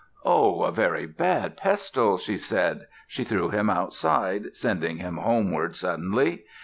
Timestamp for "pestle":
1.57-2.17